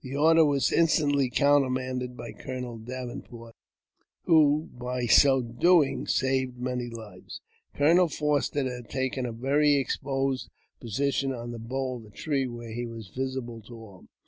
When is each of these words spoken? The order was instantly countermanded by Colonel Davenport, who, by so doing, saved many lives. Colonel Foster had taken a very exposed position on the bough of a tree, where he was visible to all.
The 0.00 0.16
order 0.16 0.42
was 0.42 0.72
instantly 0.72 1.28
countermanded 1.28 2.16
by 2.16 2.32
Colonel 2.32 2.78
Davenport, 2.78 3.54
who, 4.24 4.70
by 4.72 5.04
so 5.04 5.42
doing, 5.42 6.06
saved 6.06 6.56
many 6.56 6.88
lives. 6.88 7.42
Colonel 7.74 8.08
Foster 8.08 8.64
had 8.64 8.88
taken 8.88 9.26
a 9.26 9.32
very 9.32 9.74
exposed 9.74 10.48
position 10.80 11.34
on 11.34 11.50
the 11.50 11.58
bough 11.58 11.96
of 11.96 12.06
a 12.06 12.10
tree, 12.16 12.46
where 12.46 12.72
he 12.72 12.86
was 12.86 13.08
visible 13.08 13.60
to 13.68 13.74
all. 13.74 14.06